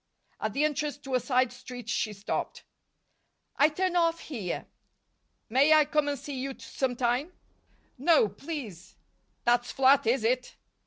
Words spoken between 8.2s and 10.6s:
please." "That's flat, is it?"